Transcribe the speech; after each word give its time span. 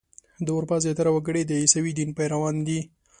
د 0.45 0.47
اروپا 0.55 0.77
زیاتره 0.83 1.11
وګړي 1.13 1.41
د 1.45 1.51
عیسوي 1.61 1.91
دین 1.97 2.09
پیروان 2.19 2.55
دي. 2.67 2.79